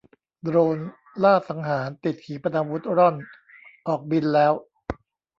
[0.43, 0.77] โดรน
[1.23, 3.15] ล่าสังหารติดขีปนาวุธร่อน
[3.87, 4.53] ออกบินแล้ว